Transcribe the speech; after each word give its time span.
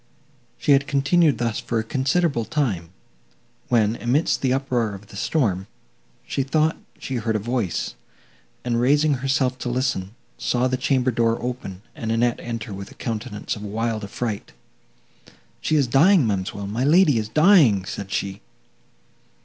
She 0.57 0.71
had 0.71 0.87
continued 0.87 1.37
thus 1.37 1.59
for 1.59 1.77
a 1.77 1.83
considerable 1.83 2.43
time, 2.43 2.89
when, 3.67 3.97
amidst 3.97 4.41
the 4.41 4.51
uproar 4.51 4.95
of 4.95 5.09
the 5.09 5.15
storm, 5.15 5.67
she 6.25 6.41
thought 6.41 6.75
she 6.97 7.17
heard 7.17 7.35
a 7.35 7.45
voice, 7.45 7.93
and, 8.65 8.81
raising 8.81 9.13
herself 9.21 9.59
to 9.59 9.69
listen, 9.69 10.15
saw 10.39 10.67
the 10.67 10.75
chamber 10.75 11.11
door 11.11 11.37
open, 11.39 11.83
and 11.93 12.11
Annette 12.11 12.39
enter 12.39 12.73
with 12.73 12.89
a 12.89 12.95
countenance 12.95 13.55
of 13.55 13.61
wild 13.61 14.03
affright. 14.03 14.53
"She 15.61 15.75
is 15.75 15.85
dying, 15.85 16.25
ma'amselle, 16.25 16.65
my 16.65 16.83
lady 16.83 17.19
is 17.19 17.29
dying!" 17.29 17.85
said 17.85 18.11
she. 18.11 18.41